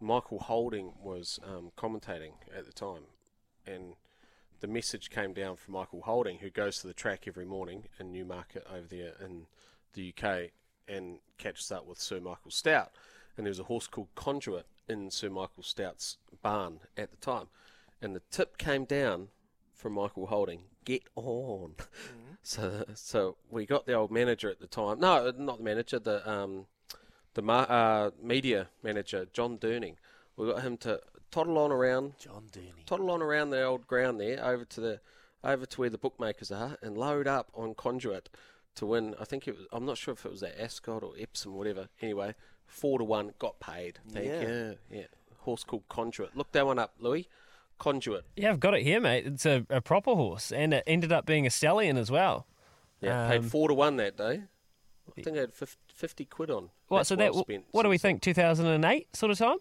Michael 0.00 0.38
Holding 0.40 0.92
was 1.02 1.38
um, 1.44 1.70
commentating 1.76 2.32
at 2.56 2.66
the 2.66 2.72
time, 2.72 3.04
and 3.66 3.94
the 4.60 4.66
message 4.66 5.10
came 5.10 5.32
down 5.32 5.56
from 5.56 5.74
Michael 5.74 6.02
Holding, 6.02 6.38
who 6.38 6.50
goes 6.50 6.78
to 6.80 6.86
the 6.86 6.94
track 6.94 7.24
every 7.26 7.44
morning 7.44 7.84
in 7.98 8.12
Newmarket 8.12 8.66
over 8.70 8.86
there 8.88 9.12
in 9.24 9.46
the 9.94 10.12
UK, 10.16 10.50
and 10.86 11.18
catches 11.36 11.70
up 11.70 11.86
with 11.86 12.00
Sir 12.00 12.20
Michael 12.20 12.50
Stoute, 12.50 12.90
and 13.36 13.46
there 13.46 13.50
was 13.50 13.60
a 13.60 13.64
horse 13.64 13.86
called 13.86 14.08
Conduit 14.14 14.66
in 14.88 15.10
Sir 15.10 15.30
Michael 15.30 15.62
Stoute's 15.62 16.18
barn 16.42 16.80
at 16.96 17.10
the 17.10 17.16
time, 17.16 17.46
and 18.00 18.14
the 18.14 18.22
tip 18.30 18.58
came 18.58 18.84
down 18.84 19.28
from 19.74 19.92
Michael 19.92 20.26
Holding, 20.26 20.62
get 20.84 21.02
on. 21.14 21.74
So, 22.40 22.84
so 22.94 23.36
we 23.50 23.66
got 23.66 23.84
the 23.84 23.92
old 23.92 24.10
manager 24.10 24.48
at 24.48 24.58
the 24.58 24.66
time. 24.66 25.00
No, 25.00 25.30
not 25.36 25.58
the 25.58 25.64
manager. 25.64 25.98
The 25.98 26.26
um, 26.26 26.64
the 27.38 27.42
ma- 27.42 27.60
uh, 27.68 28.10
media 28.20 28.66
manager, 28.82 29.24
John 29.32 29.58
Durning. 29.58 29.94
We 30.36 30.48
got 30.50 30.62
him 30.62 30.76
to 30.78 31.00
toddle 31.30 31.56
on 31.58 31.70
around, 31.70 32.14
John 32.18 32.46
Dooney. 32.50 32.84
toddle 32.84 33.12
on 33.12 33.22
around 33.22 33.50
the 33.50 33.62
old 33.62 33.86
ground 33.86 34.20
there, 34.20 34.44
over 34.44 34.64
to 34.64 34.80
the, 34.80 35.00
over 35.44 35.64
to 35.64 35.80
where 35.80 35.88
the 35.88 35.98
bookmakers 35.98 36.50
are, 36.50 36.76
and 36.82 36.98
load 36.98 37.28
up 37.28 37.48
on 37.54 37.74
conduit 37.76 38.28
to 38.74 38.86
win. 38.86 39.14
I 39.20 39.24
think 39.24 39.46
it 39.46 39.56
was. 39.56 39.66
I'm 39.70 39.86
not 39.86 39.98
sure 39.98 40.14
if 40.14 40.26
it 40.26 40.32
was 40.32 40.42
at 40.42 40.58
Ascot 40.58 41.04
or 41.04 41.12
Epsom, 41.16 41.54
whatever. 41.54 41.86
Anyway, 42.02 42.34
four 42.66 42.98
to 42.98 43.04
one, 43.04 43.34
got 43.38 43.60
paid. 43.60 44.00
Thank 44.10 44.26
Yeah. 44.26 44.40
you. 44.42 44.76
Yeah. 44.90 45.02
horse 45.42 45.62
called 45.62 45.84
Conduit. 45.88 46.36
Look 46.36 46.50
that 46.52 46.66
one 46.66 46.80
up, 46.80 46.94
Louis. 46.98 47.28
Conduit. 47.78 48.24
Yeah, 48.34 48.50
I've 48.50 48.58
got 48.58 48.74
it 48.74 48.82
here, 48.82 48.98
mate. 49.00 49.24
It's 49.28 49.46
a, 49.46 49.64
a 49.70 49.80
proper 49.80 50.16
horse, 50.16 50.50
and 50.50 50.74
it 50.74 50.82
ended 50.88 51.12
up 51.12 51.24
being 51.24 51.46
a 51.46 51.50
stallion 51.50 51.96
as 51.96 52.10
well. 52.10 52.46
Yeah, 53.00 53.28
paid 53.28 53.38
Um, 53.38 53.48
four 53.48 53.68
to 53.68 53.74
one 53.74 53.94
that 53.98 54.16
day. 54.16 54.42
I 55.16 55.22
think 55.22 55.36
I 55.36 55.40
had 55.42 55.54
50, 55.54 55.76
50 55.98 56.24
quid 56.26 56.50
on. 56.50 56.70
What? 56.86 56.98
That's 57.00 57.08
so 57.08 57.16
that 57.16 57.34
spent. 57.34 57.64
what 57.72 57.82
do 57.82 57.88
we 57.88 57.98
think? 57.98 58.22
2008 58.22 59.16
sort 59.16 59.32
of 59.32 59.38
time? 59.38 59.56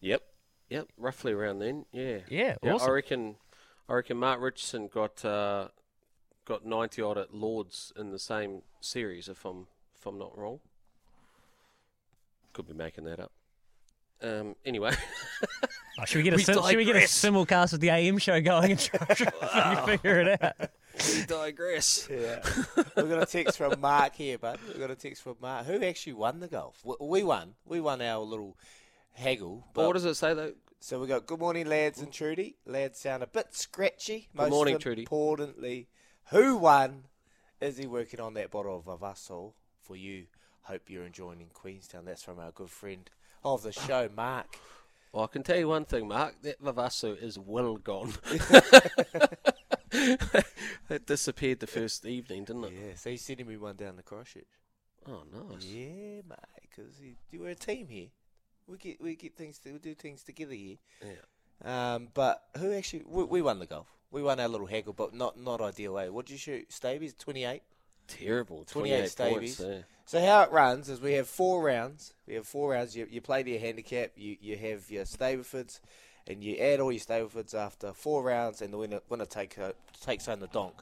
Yep, 0.00 0.22
yep, 0.68 0.86
roughly 0.98 1.32
around 1.32 1.60
then. 1.60 1.86
Yeah, 1.92 2.18
Yeah, 2.28 2.56
I 2.62 2.68
awesome. 2.68 2.92
reckon. 2.92 3.36
I 3.88 3.94
reckon 3.94 4.18
Mark 4.18 4.40
Richardson 4.40 4.88
got 4.88 5.24
uh, 5.24 5.68
got 6.44 6.66
ninety 6.66 7.00
odd 7.00 7.16
at 7.16 7.32
Lords 7.34 7.90
in 7.96 8.10
the 8.10 8.18
same 8.18 8.62
series. 8.82 9.28
If 9.28 9.46
I'm 9.46 9.66
if 9.98 10.04
I'm 10.04 10.18
not 10.18 10.36
wrong, 10.36 10.60
could 12.52 12.66
be 12.68 12.74
making 12.74 13.04
that 13.04 13.18
up. 13.18 13.32
Um, 14.22 14.56
anyway, 14.66 14.92
Oh, 16.00 16.04
should 16.04 16.18
we 16.18 16.22
get 16.22 16.32
a 16.34 16.36
We 16.36 16.44
sim- 16.44 16.62
should 16.62 16.76
we 16.76 16.84
get 16.84 16.96
a 16.96 17.00
simulcast 17.00 17.72
with 17.72 17.80
the 17.80 17.88
AM 17.90 18.18
show 18.18 18.40
going 18.40 18.70
and 18.72 18.80
try, 18.80 19.06
try 19.14 19.74
to 19.74 19.82
figure 19.86 20.20
it 20.20 20.42
out? 20.42 20.70
we 21.16 21.24
digress. 21.26 22.08
Yeah. 22.10 22.40
We've 22.96 23.08
got 23.08 23.22
a 23.22 23.26
text 23.26 23.58
from 23.58 23.80
Mark 23.80 24.14
here, 24.14 24.38
but 24.38 24.60
we've 24.68 24.78
got 24.78 24.90
a 24.92 24.94
text 24.94 25.22
from 25.22 25.36
Mark. 25.40 25.66
Who 25.66 25.82
actually 25.84 26.12
won 26.12 26.38
the 26.40 26.46
golf? 26.48 26.80
We, 26.84 26.94
we 27.00 27.22
won. 27.24 27.54
We 27.64 27.80
won 27.80 28.00
our 28.00 28.22
little 28.22 28.56
haggle. 29.14 29.64
But 29.74 29.80
But 29.82 29.86
what 29.88 29.92
does 29.94 30.04
it 30.04 30.14
say 30.14 30.34
though? 30.34 30.52
So 30.80 31.00
we 31.00 31.08
got 31.08 31.26
good 31.26 31.40
morning, 31.40 31.66
lads 31.66 32.00
and 32.00 32.12
Trudy. 32.12 32.56
Lads 32.64 33.00
sound 33.00 33.24
a 33.24 33.26
bit 33.26 33.52
scratchy. 33.52 34.28
Most 34.32 34.50
morning, 34.50 34.78
Trudy. 34.78 35.02
Importantly, 35.02 35.88
who 36.30 36.56
won? 36.58 37.04
Is 37.60 37.76
he 37.76 37.88
working 37.88 38.20
on 38.20 38.34
that 38.34 38.52
bottle 38.52 38.76
of 38.76 38.84
Vavasour 38.84 39.52
for 39.82 39.96
you? 39.96 40.26
Hope 40.62 40.82
you're 40.88 41.04
enjoying 41.04 41.40
in 41.40 41.48
Queenstown. 41.48 42.04
That's 42.04 42.22
from 42.22 42.38
our 42.38 42.52
good 42.52 42.70
friend 42.70 43.10
of 43.42 43.64
the 43.64 43.72
show, 43.72 44.08
Mark. 44.14 44.56
Well, 45.12 45.24
I 45.24 45.26
can 45.26 45.42
tell 45.42 45.58
you 45.58 45.68
one 45.68 45.84
thing, 45.84 46.08
Mark. 46.08 46.42
That 46.42 46.62
Vavasour 46.62 47.20
is 47.22 47.38
well 47.38 47.76
gone. 47.76 48.12
it 50.90 51.06
disappeared 51.06 51.60
the 51.60 51.66
first 51.66 52.04
evening, 52.04 52.44
didn't 52.44 52.64
it? 52.64 52.72
Yeah, 52.72 52.94
so 52.94 53.10
he's 53.10 53.24
sending 53.24 53.46
me 53.46 53.56
one 53.56 53.76
down 53.76 53.96
the 53.96 54.02
Christchurch. 54.02 54.44
Oh, 55.06 55.22
nice. 55.32 55.64
Yeah, 55.64 56.22
mate, 56.28 56.68
because 56.68 57.00
we're 57.32 57.48
a 57.48 57.54
team 57.54 57.88
here. 57.88 58.08
We 58.66 58.76
get 58.76 59.00
we 59.00 59.16
get 59.16 59.34
things 59.34 59.58
to 59.60 59.72
we 59.72 59.78
do 59.78 59.94
things 59.94 60.22
together 60.22 60.52
here. 60.52 60.76
Yeah. 61.02 61.94
Um, 61.94 62.08
but 62.12 62.42
who 62.58 62.74
actually 62.74 63.04
we, 63.06 63.24
we 63.24 63.42
won 63.42 63.58
the 63.58 63.66
golf? 63.66 63.86
We 64.10 64.22
won 64.22 64.38
our 64.38 64.48
little 64.48 64.66
haggle, 64.66 64.92
but 64.92 65.14
not 65.14 65.40
not 65.40 65.62
ideal 65.62 65.94
way. 65.94 66.10
What 66.10 66.26
did 66.26 66.32
you 66.32 66.38
shoot, 66.38 66.68
Stabies? 66.68 67.16
Twenty 67.16 67.44
eight. 67.44 67.62
Terrible. 68.08 68.64
28 68.64 69.14
28, 69.16 69.32
points. 69.32 69.54
Stabies. 69.60 69.68
Yeah. 69.68 69.82
So 70.06 70.24
how 70.24 70.42
it 70.42 70.50
runs 70.50 70.88
is 70.88 71.00
we 71.00 71.12
have 71.14 71.28
four 71.28 71.62
rounds. 71.62 72.14
We 72.26 72.34
have 72.34 72.46
four 72.46 72.70
rounds. 72.70 72.96
You, 72.96 73.06
you 73.10 73.20
play 73.20 73.42
to 73.42 73.50
your 73.50 73.60
handicap. 73.60 74.12
You 74.16 74.36
you 74.40 74.56
have 74.56 74.90
your 74.90 75.04
Stablefords, 75.04 75.80
and 76.26 76.42
you 76.42 76.56
add 76.56 76.80
all 76.80 76.90
your 76.90 77.00
Stablefords 77.00 77.54
after 77.54 77.92
four 77.92 78.22
rounds, 78.22 78.62
and 78.62 78.72
the 78.72 78.78
winner 78.78 79.00
winner 79.08 79.26
take, 79.26 79.58
uh, 79.58 79.72
takes 80.00 80.26
home 80.26 80.40
the 80.40 80.48
donk. 80.48 80.74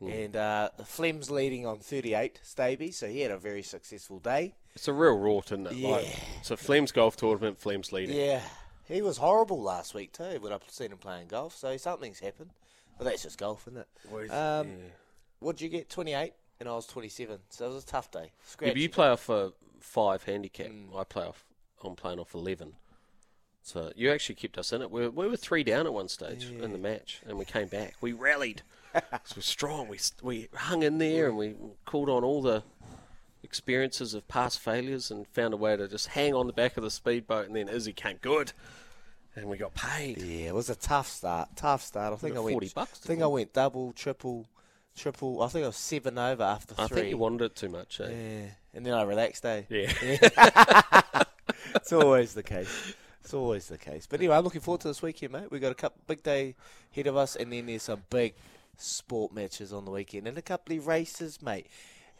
And 0.00 0.36
uh, 0.36 0.68
Flem's 0.84 1.30
leading 1.30 1.66
on 1.66 1.78
38 1.78 2.40
Stabies, 2.44 2.94
so 2.94 3.06
he 3.06 3.20
had 3.20 3.30
a 3.30 3.38
very 3.38 3.62
successful 3.62 4.18
day. 4.18 4.54
It's 4.74 4.86
a 4.86 4.92
real 4.92 5.16
rort, 5.16 5.46
isn't 5.46 5.66
it? 5.68 5.74
Yeah. 5.76 5.88
Like, 5.88 6.18
it's 6.40 6.50
a 6.50 6.58
Flem's 6.58 6.92
golf 6.92 7.16
tournament. 7.16 7.58
Flem's 7.58 7.90
leading. 7.90 8.14
Yeah, 8.14 8.42
he 8.86 9.00
was 9.00 9.16
horrible 9.16 9.62
last 9.62 9.94
week 9.94 10.12
too. 10.12 10.38
When 10.40 10.52
I've 10.52 10.62
seen 10.68 10.92
him 10.92 10.98
playing 10.98 11.28
golf, 11.28 11.56
so 11.56 11.76
something's 11.78 12.18
happened. 12.18 12.50
But 12.98 13.04
that's 13.04 13.22
just 13.22 13.38
golf, 13.38 13.66
isn't 13.66 13.80
it? 13.80 14.30
Um, 14.30 14.68
What'd 15.40 15.60
you 15.60 15.68
get? 15.68 15.88
28, 15.88 16.32
and 16.60 16.68
I 16.68 16.72
was 16.72 16.86
27. 16.86 17.38
So 17.50 17.66
it 17.66 17.74
was 17.74 17.84
a 17.84 17.86
tough 17.86 18.10
day. 18.10 18.32
Yeah, 18.60 18.68
but 18.68 18.76
you 18.76 18.88
play 18.88 19.08
off 19.08 19.28
a 19.28 19.52
five 19.80 20.24
handicap. 20.24 20.68
Mm. 20.68 20.96
I 20.98 21.04
play 21.04 21.24
off. 21.24 21.44
I'm 21.84 21.94
playing 21.94 22.18
off 22.18 22.34
eleven. 22.34 22.74
So 23.62 23.92
you 23.96 24.10
actually 24.10 24.34
kept 24.34 24.58
us 24.58 24.72
in 24.72 24.82
it. 24.82 24.90
We 24.90 25.02
were, 25.02 25.10
we 25.10 25.28
were 25.28 25.36
three 25.36 25.64
down 25.64 25.86
at 25.86 25.92
one 25.94 26.08
stage 26.08 26.50
in 26.50 26.72
the 26.72 26.78
match, 26.78 27.22
and 27.26 27.38
we 27.38 27.44
came 27.44 27.68
back. 27.68 27.94
We 28.00 28.12
rallied. 28.12 28.62
so 28.94 29.00
we're 29.36 29.42
strong. 29.42 29.88
We 29.88 29.98
we 30.22 30.48
hung 30.54 30.82
in 30.82 30.98
there, 30.98 31.28
and 31.28 31.36
we 31.36 31.54
called 31.84 32.08
on 32.08 32.24
all 32.24 32.42
the 32.42 32.62
experiences 33.42 34.14
of 34.14 34.26
past 34.28 34.60
failures, 34.60 35.10
and 35.10 35.26
found 35.28 35.54
a 35.54 35.56
way 35.56 35.76
to 35.76 35.88
just 35.88 36.08
hang 36.08 36.34
on 36.34 36.46
the 36.46 36.52
back 36.52 36.76
of 36.76 36.82
the 36.82 36.90
speedboat. 36.90 37.46
And 37.46 37.56
then 37.56 37.68
Izzy 37.68 37.92
came 37.92 38.18
good, 38.20 38.52
and 39.34 39.46
we 39.46 39.56
got 39.56 39.74
paid. 39.74 40.18
Yeah, 40.18 40.48
it 40.48 40.54
was 40.54 40.68
a 40.68 40.74
tough 40.74 41.08
start. 41.08 41.50
Tough 41.56 41.82
start. 41.82 42.12
I 42.12 42.16
think 42.16 42.36
I 42.36 42.40
went. 42.40 42.54
40 42.54 42.72
bucks, 42.74 43.00
I 43.02 43.06
think 43.06 43.22
I 43.22 43.26
went 43.26 43.52
double, 43.52 43.92
triple, 43.92 44.46
triple. 44.96 45.42
I 45.42 45.48
think 45.48 45.64
I 45.64 45.68
was 45.68 45.76
seven 45.76 46.18
over 46.18 46.42
after 46.42 46.74
I 46.78 46.86
three. 46.86 46.96
think 46.96 47.10
you 47.10 47.18
wanted 47.18 47.42
it 47.42 47.56
too 47.56 47.68
much. 47.68 48.00
Eh? 48.00 48.08
Yeah, 48.08 48.46
and 48.74 48.86
then 48.86 48.94
I 48.94 49.02
relaxed. 49.02 49.44
Eh? 49.44 49.62
Yeah. 49.68 49.92
it's 51.74 51.92
always 51.92 52.34
the 52.34 52.42
case. 52.42 52.94
It's 53.20 53.34
always 53.34 53.68
the 53.68 53.78
case. 53.78 54.06
But 54.06 54.20
anyway, 54.20 54.36
I'm 54.36 54.44
looking 54.44 54.60
forward 54.60 54.82
to 54.82 54.88
this 54.88 55.02
weekend, 55.02 55.32
mate. 55.32 55.50
We've 55.50 55.60
got 55.60 55.72
a 55.72 55.76
couple 55.76 56.02
big 56.06 56.22
day 56.22 56.54
ahead 56.92 57.06
of 57.06 57.16
us, 57.16 57.36
and 57.36 57.52
then 57.52 57.66
there's 57.66 57.84
some 57.84 58.02
big 58.10 58.34
sport 58.76 59.32
matches 59.32 59.72
on 59.72 59.84
the 59.84 59.90
weekend, 59.90 60.26
and 60.26 60.36
a 60.36 60.42
couple 60.42 60.76
of 60.76 60.86
races, 60.86 61.40
mate. 61.40 61.66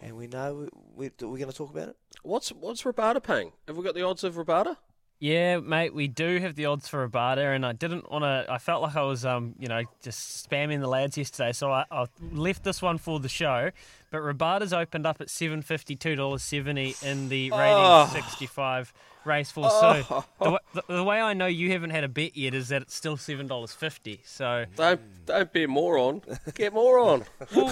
And 0.01 0.17
we 0.17 0.27
know 0.27 0.69
we, 0.97 1.11
we, 1.21 1.27
we're 1.27 1.39
going 1.39 1.51
to 1.51 1.57
talk 1.57 1.71
about 1.71 1.89
it. 1.89 1.97
What's 2.23 2.51
what's 2.51 2.83
Rabada 2.83 3.23
paying? 3.23 3.53
Have 3.69 3.77
we 3.77 3.85
got 3.85 3.95
the 3.95 4.03
odds 4.03 4.25
of 4.25 4.35
Rabada? 4.35 4.77
Yeah, 5.25 5.61
mate, 5.61 5.95
we 5.95 6.07
do 6.07 6.39
have 6.39 6.55
the 6.55 6.67
odds 6.67 6.87
for 6.87 7.09
Rabada, 7.09 7.55
and 7.57 7.65
I 7.65 7.73
didn't 7.73 8.11
want 8.11 8.25
to. 8.25 8.45
I 8.47 8.59
felt 8.59 8.83
like 8.83 8.95
I 8.95 9.01
was, 9.05 9.25
um, 9.25 9.55
you 9.59 9.69
know, 9.69 9.81
just 10.03 10.47
spamming 10.51 10.81
the 10.81 10.87
lads 10.87 11.17
yesterday, 11.17 11.53
so 11.53 11.73
I, 11.73 11.87
I 11.91 12.05
left 12.31 12.63
this 12.63 12.83
one 12.83 12.99
for 12.99 13.19
the 13.19 13.29
show. 13.31 13.71
But 14.11 14.19
Rabada's 14.19 14.75
opened 14.75 15.07
up 15.07 15.23
at 15.23 15.31
seven 15.31 15.63
fifty 15.63 15.97
two 15.97 16.15
dollars 16.15 16.43
seventy 16.43 16.95
in 17.03 17.31
the 17.31 17.51
rating 17.53 17.75
Oh. 17.75 18.11
sixty 18.13 18.45
five 18.45 18.93
race 19.25 19.51
for. 19.51 19.71
So 19.71 20.27
the, 20.41 20.61
the, 20.75 20.83
the 20.97 21.03
way 21.05 21.23
I 21.23 21.33
know 21.33 21.47
you 21.47 21.73
haven't 21.73 21.91
had 21.91 22.05
a 22.05 22.09
bet 22.09 22.37
yet 22.37 22.53
is 22.53 22.69
that 22.69 22.83
it's 22.83 22.95
still 22.95 23.17
seven 23.17 23.47
dollars 23.47 23.73
fifty. 23.73 24.21
So 24.27 24.67
Don't 24.77 25.01
don't 25.25 25.51
be 25.55 25.65
a 25.65 25.69
moron. 25.69 26.21
Get 26.53 26.75
more 26.75 26.99
on. 26.99 27.25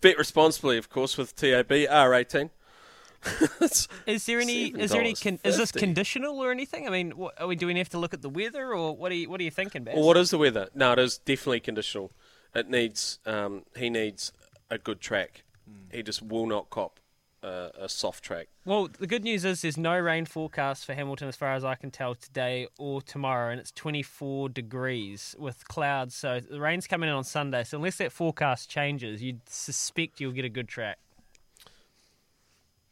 Bet 0.00 0.18
responsibly, 0.18 0.76
of 0.76 0.90
course, 0.90 1.16
with 1.16 1.34
TAB 1.34 1.68
R18. 1.68 2.34
It's- 2.34 2.50
is 4.06 4.26
there 4.26 4.40
any? 4.40 4.68
Is 4.68 4.90
there 4.90 5.00
any? 5.00 5.14
Con, 5.14 5.38
is 5.44 5.56
this 5.56 5.72
conditional 5.72 6.38
or 6.38 6.50
anything? 6.50 6.86
I 6.86 6.90
mean, 6.90 7.12
what, 7.12 7.40
are 7.40 7.46
we 7.46 7.56
do 7.56 7.66
we 7.66 7.76
have 7.78 7.88
to 7.90 7.98
look 7.98 8.14
at 8.14 8.22
the 8.22 8.28
weather, 8.28 8.74
or 8.74 8.96
what 8.96 9.12
are 9.12 9.14
you? 9.14 9.28
What 9.28 9.40
are 9.40 9.44
you 9.44 9.50
thinking, 9.50 9.84
Baz? 9.84 9.94
well, 9.94 10.04
what 10.04 10.16
is 10.16 10.30
the 10.30 10.38
weather? 10.38 10.68
No, 10.74 10.92
it 10.92 10.98
is 10.98 11.18
definitely 11.18 11.60
conditional. 11.60 12.12
It 12.54 12.68
needs. 12.68 13.18
Um, 13.26 13.64
he 13.76 13.90
needs 13.90 14.32
a 14.70 14.78
good 14.78 15.00
track. 15.00 15.44
He 15.90 16.02
just 16.02 16.22
will 16.22 16.46
not 16.46 16.70
cop 16.70 17.00
uh, 17.44 17.68
a 17.78 17.88
soft 17.88 18.24
track. 18.24 18.48
Well, 18.64 18.88
the 18.98 19.06
good 19.06 19.22
news 19.22 19.44
is 19.44 19.62
there's 19.62 19.76
no 19.76 19.98
rain 19.98 20.24
forecast 20.24 20.84
for 20.86 20.94
Hamilton 20.94 21.28
as 21.28 21.36
far 21.36 21.54
as 21.54 21.64
I 21.64 21.74
can 21.74 21.90
tell 21.90 22.14
today 22.14 22.66
or 22.78 23.02
tomorrow, 23.02 23.50
and 23.50 23.60
it's 23.60 23.70
24 23.72 24.48
degrees 24.48 25.36
with 25.38 25.66
clouds. 25.68 26.14
So 26.14 26.40
the 26.40 26.60
rain's 26.60 26.86
coming 26.86 27.08
in 27.08 27.14
on 27.14 27.24
Sunday. 27.24 27.64
So 27.64 27.76
unless 27.76 27.96
that 27.98 28.12
forecast 28.12 28.70
changes, 28.70 29.22
you'd 29.22 29.48
suspect 29.48 30.20
you'll 30.20 30.32
get 30.32 30.44
a 30.44 30.50
good 30.50 30.68
track. 30.68 30.98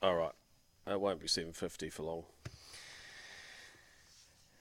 All 0.02 0.16
right, 0.16 0.32
it 0.86 1.00
won't 1.00 1.20
be 1.20 1.28
seven 1.28 1.52
fifty 1.52 1.88
for 1.90 2.02
long. 2.02 2.24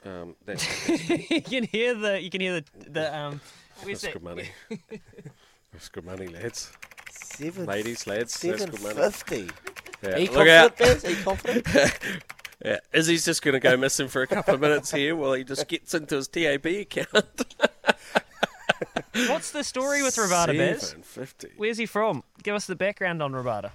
Um, 0.05 0.35
that's, 0.45 0.89
you 1.09 1.41
can 1.41 1.63
hear 1.63 1.93
the 1.93 2.21
you 2.21 2.29
can 2.29 2.41
hear 2.41 2.61
the 2.61 2.65
the 2.89 3.15
um. 3.17 3.41
That's 3.85 4.01
that? 4.01 4.13
good 4.13 4.23
money. 4.23 4.49
that's 5.73 5.89
good 5.89 6.05
money, 6.05 6.27
lads. 6.27 6.71
Seven, 7.09 7.65
Ladies, 7.65 8.05
lads, 8.05 8.39
that's 8.39 8.59
seven 8.59 8.69
good 8.69 8.83
money. 8.83 8.95
fifty. 8.95 9.49
Yeah, 10.03 10.09
Are 10.15 10.19
you 10.19 10.31
look 10.31 10.47
out. 10.47 10.77
confident, 10.77 11.01
Bez? 11.01 11.05
Are 11.05 11.09
you 11.17 11.23
confident? 11.23 11.99
Yeah, 12.63 12.77
Izzy's 12.93 13.25
just 13.25 13.41
going 13.41 13.53
to 13.53 13.59
go 13.59 13.75
missing 13.75 14.07
for 14.07 14.21
a 14.21 14.27
couple 14.27 14.53
of 14.53 14.61
minutes 14.61 14.91
here 14.91 15.15
while 15.15 15.33
he 15.33 15.43
just 15.43 15.67
gets 15.67 15.95
into 15.95 16.17
his 16.17 16.27
TAB 16.27 16.63
account. 16.67 17.55
What's 19.13 19.49
the 19.49 19.63
story 19.63 20.03
with 20.03 20.15
Rabada, 20.15 20.55
Bez? 20.55 20.89
Seven 20.89 21.01
fifty. 21.01 21.47
Where's 21.57 21.79
he 21.79 21.87
from? 21.87 22.23
Give 22.43 22.53
us 22.53 22.67
the 22.67 22.75
background 22.75 23.23
on 23.23 23.31
Rabada. 23.31 23.71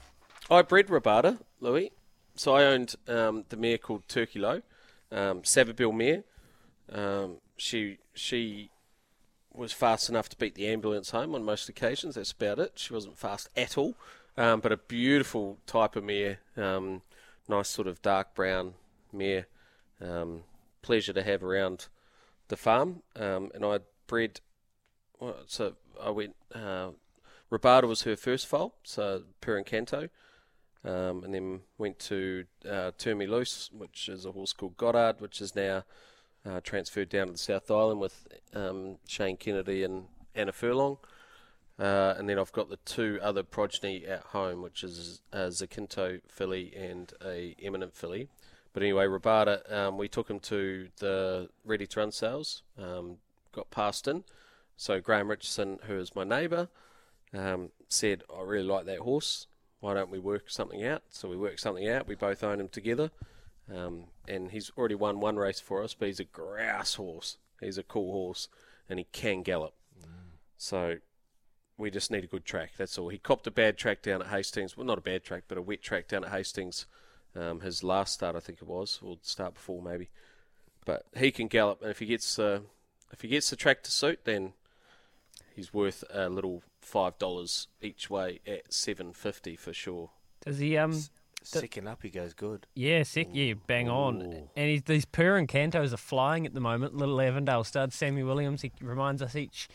I 0.49 0.63
bred 0.63 0.87
Rabada, 0.87 1.39
Louis. 1.61 1.93
So 2.35 2.55
I 2.55 2.65
owned 2.65 2.95
um, 3.09 3.45
the 3.49 3.57
mare 3.57 3.79
called 3.79 4.09
Turkey 4.09 4.39
Low, 4.39 4.63
um, 5.11 5.43
Savabeel 5.43 5.95
mare. 5.95 6.25
Um, 6.93 7.39
she 7.57 7.99
she 8.15 8.71
was 9.53 9.73
fast 9.73 10.09
enough 10.09 10.29
to 10.29 10.37
beat 10.37 10.55
the 10.55 10.69
ambulance 10.69 11.11
home 11.11 11.35
on 11.35 11.43
most 11.43 11.69
occasions. 11.69 12.15
That's 12.15 12.33
about 12.33 12.59
it. 12.59 12.73
She 12.77 12.93
wasn't 12.93 13.19
fast 13.19 13.49
at 13.57 13.79
all, 13.79 13.95
um, 14.37 14.61
but 14.61 14.71
a 14.71 14.77
beautiful 14.77 15.59
type 15.67 15.97
of 15.97 16.05
mare. 16.05 16.41
Um, 16.57 17.03
nice 17.49 17.69
sort 17.69 17.89
of 17.89 18.03
dark 18.03 18.35
brown 18.35 18.75
mare. 19.13 19.47
Um, 20.01 20.43
pleasure 20.83 21.15
to 21.15 21.23
have 21.23 21.43
around 21.43 21.89
the 22.49 22.57
farm. 22.57 23.03
Um, 23.17 23.51
and 23.55 23.65
I 23.65 23.81
bred. 24.07 24.41
Well, 25.19 25.37
so 25.47 25.75
I 26.01 26.11
went. 26.11 26.37
Uh, 26.55 26.91
Rabada 27.51 27.85
was 27.85 28.03
her 28.03 28.17
first 28.17 28.47
foal, 28.47 28.75
so 28.83 29.23
Per 29.41 29.63
Incanto. 29.63 30.11
Um, 30.87 31.25
and 31.25 31.35
then 31.35 31.61
went 31.78 31.99
to 32.00 32.45
uh, 32.69 32.93
Turn 32.97 33.19
Me 33.19 33.26
Loose, 33.26 33.71
which 33.76 34.09
is 34.09 34.25
a 34.25 34.31
horse 34.31 34.52
called 34.52 34.76
Goddard, 34.76 35.21
which 35.21 35.40
is 35.40 35.57
now 35.57 35.83
uh, 36.49 36.61
transferred 36.62 37.09
down 37.09 37.26
to 37.26 37.33
the 37.33 37.38
South 37.38 37.71
Island 37.71 37.99
with 37.99 38.28
um, 38.55 38.99
Shane 39.09 39.37
Kennedy 39.37 39.83
and 39.83 40.05
Anna 40.35 40.52
Furlong. 40.52 40.99
Uh, 41.78 42.14
and 42.16 42.28
then 42.28 42.38
I've 42.38 42.52
got 42.52 42.71
the 42.71 42.78
two 42.85 43.19
other 43.21 43.43
progeny 43.43 44.07
at 44.07 44.21
home, 44.21 44.62
which 44.62 44.83
is 44.85 45.21
a 45.33 45.49
Zacinto 45.49 46.21
filly 46.28 46.73
and 46.75 47.12
a 47.25 47.55
Eminent 47.61 47.95
filly. 47.95 48.28
But 48.73 48.83
anyway, 48.83 49.07
Rabada, 49.07 49.71
um, 49.73 49.99
we 49.99 50.09
took 50.09 50.31
him 50.31 50.38
to 50.40 50.88
the 50.99 51.49
ready 51.64 51.87
to 51.87 52.00
run 52.00 52.12
sales, 52.12 52.62
um, 52.78 53.16
got 53.52 53.71
passed 53.71 54.07
in. 54.07 54.25
So 54.76 55.00
Graham 55.00 55.28
Richardson, 55.28 55.81
who 55.87 55.99
is 55.99 56.14
my 56.14 56.25
neighbour, 56.25 56.69
um, 57.35 57.71
said, 57.88 58.23
I 58.35 58.43
really 58.43 58.66
like 58.66 58.85
that 58.87 58.99
horse. 58.99 59.47
Why 59.80 59.95
don't 59.95 60.11
we 60.11 60.18
work 60.18 60.45
something 60.49 60.85
out? 60.85 61.02
So 61.11 61.28
we 61.28 61.37
worked 61.37 61.61
something 61.61 61.88
out. 61.88 62.09
We 62.09 62.14
both 62.14 62.42
own 62.42 62.61
him 62.61 62.68
together. 62.68 63.11
Um, 63.75 64.04
and 64.28 64.50
he's 64.50 64.71
already 64.76 64.95
won 64.95 65.21
one 65.21 65.37
race 65.37 65.61
for 65.61 65.83
us, 65.83 65.95
but 65.95 66.06
he's 66.06 66.21
a 66.21 66.25
grouse 66.25 66.95
horse. 66.95 67.37
He's 67.61 67.78
a 67.78 67.83
cool 67.83 68.12
horse, 68.12 68.49
and 68.88 68.99
he 68.99 69.06
can 69.12 69.42
gallop. 69.42 69.75
So 70.59 70.97
we 71.76 71.90
just 71.90 72.11
need 72.11 72.25
a 72.25 72.28
good 72.28 72.45
track. 72.45 72.73
That's 72.76 72.97
all. 72.99 73.09
He 73.09 73.18
copped 73.18 73.47
a 73.47 73.50
bad 73.50 73.76
track 73.76 74.02
down 74.02 74.23
at 74.23 74.28
Hastings. 74.28 74.76
Well, 74.76 74.87
not 74.87 74.99
a 74.99 75.02
bad 75.02 75.25
track, 75.25 75.45
but 75.49 75.59
a 75.59 75.62
wet 75.62 75.83
track 75.83 76.09
down 76.09 76.25
at 76.25 76.30
Hastings. 76.30 76.87
Um, 77.35 77.61
his 77.61 77.83
last 77.83 78.14
start, 78.14 78.37
I 78.37 78.40
think 78.40 78.62
it 78.62 78.68
was, 78.68 78.99
or 79.02 79.18
start 79.23 79.54
before 79.54 79.83
maybe. 79.83 80.09
But 80.85 81.06
he 81.14 81.30
can 81.30 81.49
gallop, 81.49 81.83
and 81.83 81.90
if 81.90 81.99
he 81.99 82.06
gets 82.06 82.38
uh, 82.38 82.61
if 83.12 83.21
he 83.21 83.28
gets 83.28 83.50
the 83.50 83.56
track 83.56 83.83
to 83.83 83.90
suit, 83.90 84.21
then 84.25 84.52
he's 85.54 85.75
worth 85.75 86.04
a 86.11 86.28
little 86.28 86.62
five 86.87 87.19
dollars 87.19 87.66
each 87.83 88.09
way 88.09 88.40
at 88.47 88.73
seven 88.73 89.12
fifty 89.12 89.57
for 89.57 89.73
sure. 89.73 90.11
Does 90.45 90.59
he 90.59 90.76
um? 90.76 90.99
Second 91.43 91.87
up, 91.87 92.02
he 92.02 92.11
goes 92.11 92.35
good. 92.35 92.66
Yeah, 92.75 93.05
sick. 93.05 93.28
Yeah, 93.33 93.55
bang 93.69 93.88
on. 93.88 94.49
And 94.57 94.69
he's, 94.69 94.83
these 94.83 95.05
Per 95.05 95.40
Incantos 95.40 95.93
are 95.93 95.97
flying 95.97 96.45
at 96.45 96.55
the 96.55 96.61
moment. 96.61 96.97
Little 96.97 97.21
Avondale 97.21 97.62
stud, 97.62 97.93
Sammy 97.93 98.25
Williams. 98.25 98.62
He 98.62 98.73
reminds 98.81 99.23
us 99.23 99.37
each 99.37 99.69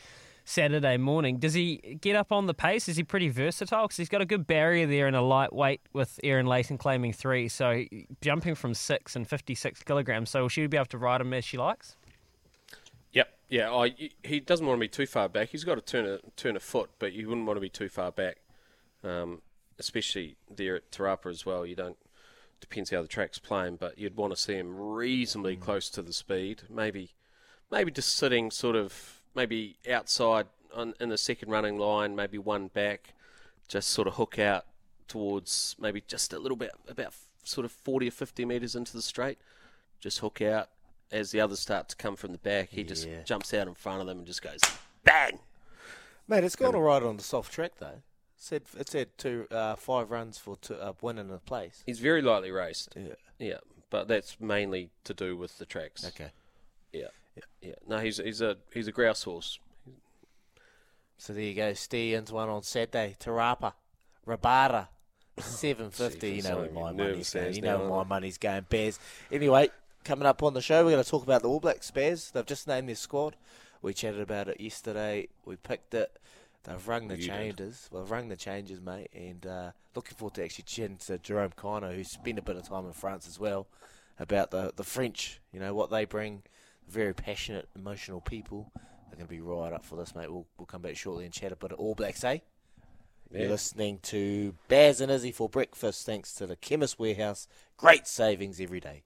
Saturday 0.43 0.97
morning. 0.97 1.37
Does 1.37 1.53
he 1.53 1.77
get 2.01 2.17
up 2.17 2.33
on 2.33 2.47
the 2.47 2.53
pace? 2.53 2.89
Is 2.89 2.97
he 2.97 3.05
pretty 3.05 3.29
versatile? 3.29 3.83
Because 3.83 3.95
he's 3.95 4.09
got 4.09 4.19
a 4.19 4.25
good 4.25 4.45
barrier 4.47 4.85
there 4.85 5.07
and 5.07 5.15
a 5.15 5.21
lightweight 5.21 5.79
with 5.93 6.19
Aaron 6.25 6.45
Layton 6.45 6.77
claiming 6.77 7.13
three. 7.13 7.47
So 7.47 7.85
jumping 8.19 8.55
from 8.55 8.73
six 8.73 9.15
and 9.15 9.25
56 9.25 9.83
kilograms. 9.83 10.29
So 10.29 10.41
will 10.41 10.49
she 10.49 10.67
be 10.67 10.75
able 10.75 10.87
to 10.87 10.97
ride 10.97 11.21
him 11.21 11.33
as 11.33 11.45
she 11.45 11.57
likes? 11.57 11.95
Yeah. 13.51 13.71
I, 13.71 13.93
he 14.23 14.39
doesn't 14.39 14.65
want 14.65 14.77
to 14.77 14.81
be 14.81 14.87
too 14.87 15.05
far 15.05 15.29
back. 15.29 15.49
He's 15.49 15.63
got 15.63 15.75
to 15.75 15.81
turn 15.81 16.05
a 16.05 16.19
turn 16.35 16.55
a 16.55 16.59
foot, 16.59 16.89
but 16.97 17.13
you 17.13 17.27
wouldn't 17.27 17.45
want 17.45 17.57
to 17.57 17.61
be 17.61 17.69
too 17.69 17.89
far 17.89 18.11
back, 18.11 18.37
um, 19.03 19.43
especially 19.77 20.37
there 20.49 20.77
at 20.77 20.91
Te 20.91 21.03
Rapa 21.03 21.29
as 21.29 21.45
well. 21.45 21.65
You 21.65 21.75
don't. 21.75 21.97
Depends 22.61 22.91
how 22.91 23.01
the 23.01 23.07
track's 23.07 23.39
playing, 23.39 23.77
but 23.77 23.97
you'd 23.97 24.15
want 24.15 24.33
to 24.33 24.39
see 24.39 24.53
him 24.53 24.75
reasonably 24.77 25.55
close 25.55 25.89
to 25.89 26.01
the 26.03 26.13
speed. 26.13 26.61
Maybe, 26.69 27.15
maybe 27.71 27.91
just 27.91 28.15
sitting 28.15 28.51
sort 28.51 28.75
of 28.75 29.21
maybe 29.33 29.77
outside 29.91 30.45
on, 30.75 30.93
in 30.99 31.09
the 31.09 31.17
second 31.17 31.49
running 31.49 31.79
line, 31.79 32.15
maybe 32.15 32.37
one 32.37 32.67
back, 32.67 33.15
just 33.67 33.89
sort 33.89 34.07
of 34.07 34.13
hook 34.13 34.37
out 34.37 34.65
towards 35.07 35.75
maybe 35.79 36.03
just 36.07 36.33
a 36.33 36.39
little 36.39 36.55
bit 36.55 36.71
about 36.87 37.13
sort 37.43 37.65
of 37.65 37.71
forty 37.71 38.07
or 38.07 38.11
fifty 38.11 38.45
meters 38.45 38.75
into 38.75 38.93
the 38.93 39.01
straight, 39.01 39.39
just 39.99 40.19
hook 40.19 40.39
out 40.39 40.69
as 41.11 41.31
the 41.31 41.41
others 41.41 41.59
start 41.59 41.89
to 41.89 41.95
come 41.95 42.15
from 42.15 42.31
the 42.31 42.37
back. 42.37 42.69
He 42.69 42.83
just 42.83 43.07
jumps 43.25 43.53
out 43.53 43.67
in 43.67 43.73
front 43.73 44.01
of 44.01 44.07
them 44.07 44.19
and 44.19 44.27
just 44.27 44.41
goes 44.41 44.59
bang. 45.03 45.39
Mate, 46.27 46.43
it's 46.43 46.55
gone 46.55 46.75
all 46.75 46.81
right 46.81 47.03
on 47.03 47.17
the 47.17 47.23
soft 47.23 47.51
track 47.51 47.73
though. 47.79 47.87
It 47.87 48.01
said 48.37 48.61
it 48.79 48.89
said 48.89 49.09
two, 49.17 49.47
uh, 49.51 49.75
five 49.75 50.09
runs 50.11 50.37
for 50.37 50.55
two, 50.55 50.75
uh, 50.75 50.93
winning 51.01 51.27
the 51.27 51.37
place. 51.37 51.83
He's 51.85 51.99
very 51.99 52.21
lightly 52.21 52.51
raced. 52.51 52.95
Yeah. 52.95 53.13
Yeah, 53.37 53.57
but 53.89 54.07
that's 54.07 54.39
mainly 54.39 54.91
to 55.03 55.13
do 55.13 55.35
with 55.35 55.57
the 55.57 55.65
tracks. 55.65 56.05
Okay. 56.05 56.31
Yeah, 56.93 57.07
yeah. 57.61 57.73
No, 57.87 57.97
he's 57.99 58.17
he's 58.17 58.41
a 58.41 58.57
he's 58.73 58.87
a 58.87 58.91
grouse 58.91 59.23
horse. 59.23 59.59
So 61.17 61.33
there 61.33 61.43
you 61.43 61.55
go. 61.55 61.73
Steers 61.73 62.31
one 62.31 62.49
on 62.49 62.63
Saturday. 62.63 63.15
Te 63.19 63.29
Rapa, 63.29 63.73
Rabada, 64.27 64.87
seven 65.39 65.89
fifty. 65.89 66.31
You 66.31 66.43
know 66.43 66.57
where 66.57 66.71
my 66.71 66.91
money's 66.91 67.33
going. 67.33 67.55
You 67.55 67.61
know 67.61 67.79
where 67.79 67.89
my 67.89 68.03
money's 68.03 68.37
going. 68.37 68.65
Bears. 68.69 68.99
Anyway, 69.31 69.69
coming 70.03 70.25
up 70.25 70.43
on 70.43 70.53
the 70.53 70.61
show, 70.61 70.83
we're 70.83 70.91
going 70.91 71.03
to 71.03 71.09
talk 71.09 71.23
about 71.23 71.41
the 71.41 71.49
All 71.49 71.59
Blacks. 71.59 71.91
Bears. 71.91 72.31
They've 72.31 72.45
just 72.45 72.67
named 72.67 72.87
their 72.89 72.95
squad. 72.95 73.35
We 73.81 73.93
chatted 73.93 74.21
about 74.21 74.47
it 74.47 74.59
yesterday. 74.61 75.27
We 75.45 75.55
picked 75.55 75.93
it. 75.93 76.17
They've 76.63 76.87
rung 76.87 77.07
the 77.07 77.15
You 77.15 77.21
did. 77.23 77.27
changes. 77.29 77.89
Well, 77.91 78.03
they've 78.03 78.11
rung 78.11 78.29
the 78.29 78.35
changes, 78.35 78.79
mate. 78.81 79.09
And 79.13 79.45
uh, 79.45 79.71
looking 79.95 80.15
forward 80.15 80.35
to 80.35 80.43
actually 80.43 80.65
chatting 80.65 80.97
to 81.07 81.17
Jerome 81.17 81.51
Kaino, 81.57 81.95
who 81.95 82.03
spent 82.03 82.37
a 82.37 82.43
bit 82.43 82.55
of 82.55 82.67
time 82.67 82.85
in 82.85 82.93
France 82.93 83.27
as 83.27 83.39
well, 83.39 83.67
about 84.19 84.51
the 84.51 84.71
the 84.75 84.83
French. 84.83 85.39
You 85.51 85.59
know 85.59 85.73
what 85.73 85.89
they 85.89 86.05
bring. 86.05 86.43
Very 86.87 87.13
passionate, 87.13 87.69
emotional 87.75 88.21
people. 88.21 88.71
They're 88.75 89.17
going 89.17 89.27
to 89.27 89.33
be 89.33 89.41
right 89.41 89.73
up 89.73 89.83
for 89.83 89.95
this, 89.95 90.13
mate. 90.15 90.31
We'll, 90.31 90.45
we'll 90.57 90.65
come 90.67 90.81
back 90.83 90.95
shortly 90.97 91.25
and 91.25 91.33
chat 91.33 91.51
about 91.51 91.71
it. 91.71 91.79
All 91.79 91.95
Blacks, 91.95 92.23
eh? 92.23 92.39
You're 93.33 93.49
listening 93.49 93.99
to 94.03 94.53
Baz 94.67 94.99
and 94.99 95.09
Izzy 95.11 95.31
for 95.31 95.47
breakfast, 95.47 96.05
thanks 96.05 96.33
to 96.33 96.45
the 96.45 96.57
Chemist 96.57 96.99
Warehouse. 96.99 97.47
Great 97.77 98.05
savings 98.05 98.59
every 98.59 98.81
day. 98.81 99.03